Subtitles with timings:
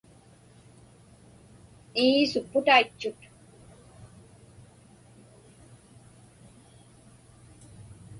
[2.03, 3.19] Ii, supputaitchut.